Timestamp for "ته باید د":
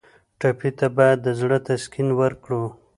0.79-1.27